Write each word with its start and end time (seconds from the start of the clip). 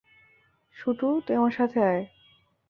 শুটু, 0.75 1.07
তুই 1.27 1.35
আমার 1.35 1.51
সাথে 1.51 1.79
আয়। 1.83 2.03